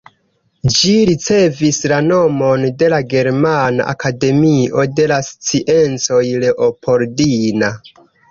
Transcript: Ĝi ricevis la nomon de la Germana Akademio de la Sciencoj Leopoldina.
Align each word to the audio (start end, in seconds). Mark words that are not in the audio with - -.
Ĝi 0.75 0.93
ricevis 1.09 1.77
la 1.91 1.99
nomon 2.05 2.63
de 2.79 2.89
la 2.93 3.01
Germana 3.11 3.85
Akademio 3.93 4.87
de 5.01 5.07
la 5.13 5.21
Sciencoj 5.29 6.25
Leopoldina. 6.45 7.71